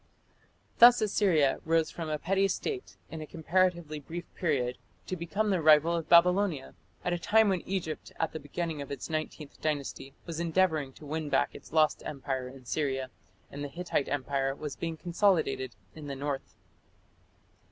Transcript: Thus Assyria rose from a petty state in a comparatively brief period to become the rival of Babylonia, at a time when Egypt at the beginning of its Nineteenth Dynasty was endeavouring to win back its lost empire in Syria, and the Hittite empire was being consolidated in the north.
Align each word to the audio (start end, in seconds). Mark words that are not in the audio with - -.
Thus 0.79 0.99
Assyria 0.99 1.59
rose 1.63 1.91
from 1.91 2.09
a 2.09 2.17
petty 2.17 2.47
state 2.47 2.97
in 3.11 3.21
a 3.21 3.27
comparatively 3.27 3.99
brief 3.99 4.23
period 4.33 4.79
to 5.05 5.15
become 5.15 5.51
the 5.51 5.61
rival 5.61 5.95
of 5.95 6.09
Babylonia, 6.09 6.73
at 7.05 7.13
a 7.13 7.19
time 7.19 7.49
when 7.49 7.61
Egypt 7.67 8.11
at 8.19 8.31
the 8.31 8.39
beginning 8.39 8.81
of 8.81 8.89
its 8.91 9.11
Nineteenth 9.11 9.61
Dynasty 9.61 10.15
was 10.25 10.39
endeavouring 10.39 10.91
to 10.93 11.05
win 11.05 11.29
back 11.29 11.53
its 11.53 11.71
lost 11.71 12.01
empire 12.03 12.49
in 12.49 12.65
Syria, 12.65 13.11
and 13.51 13.63
the 13.63 13.67
Hittite 13.67 14.09
empire 14.09 14.55
was 14.55 14.75
being 14.75 14.97
consolidated 14.97 15.75
in 15.93 16.07
the 16.07 16.15
north. 16.15 16.55